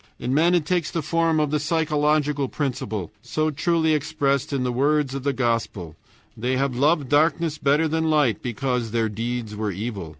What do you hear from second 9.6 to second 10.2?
evil."